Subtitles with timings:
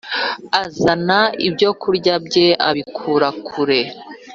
[0.63, 3.79] azana ibyokurya bye abikura kure